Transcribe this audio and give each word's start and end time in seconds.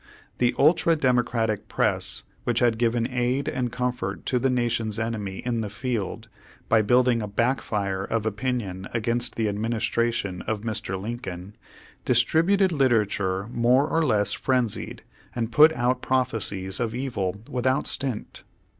The 0.39 0.55
ultra 0.57 0.95
Democratic 0.95 1.67
press, 1.67 2.23
which 2.43 2.57
had 2.57 2.79
given 2.79 3.07
aid 3.07 3.47
and 3.47 3.71
comfort 3.71 4.25
to 4.25 4.39
the 4.39 4.49
Nation's 4.49 4.97
enemy 4.97 5.43
in 5.45 5.61
the 5.61 5.69
field, 5.69 6.27
by 6.67 6.81
building 6.81 7.21
a 7.21 7.27
back 7.27 7.61
fire 7.61 8.03
of 8.05 8.25
opinion 8.25 8.87
against 8.95 9.35
the 9.35 9.45
admin 9.45 9.75
istration 9.75 10.41
of 10.47 10.61
Mr. 10.61 10.99
Lincoln, 10.99 11.55
distributed 12.03 12.71
literature 12.71 13.45
more 13.51 13.87
or 13.87 14.03
less 14.03 14.33
frenzied, 14.33 15.03
and 15.35 15.51
put 15.51 15.71
out 15.73 16.01
prophesies 16.01 16.79
of 16.79 16.95
evil 16.95 17.39
without 17.47 17.85
stint. 17.85 18.41